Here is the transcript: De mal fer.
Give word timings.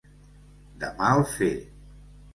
De 0.85 0.89
mal 1.03 1.23
fer. 1.37 1.51